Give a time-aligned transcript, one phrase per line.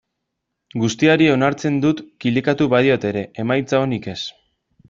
[0.83, 4.21] Guztiari onartzen dut klikatu badiot ere, emaitza onik ez.